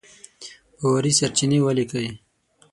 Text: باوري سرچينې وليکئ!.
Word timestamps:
باوري 0.79 1.11
سرچينې 1.19 1.59
وليکئ!. 1.61 2.07